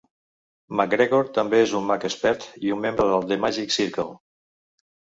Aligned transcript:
MacGregor 0.79 1.29
també 1.35 1.61
és 1.67 1.75
un 1.81 1.85
mag 1.91 2.09
expert 2.11 2.49
i 2.69 2.75
un 2.79 2.83
membre 2.87 3.09
de 3.13 3.23
The 3.31 3.43
Magic 3.47 3.79
Circle. 3.79 4.09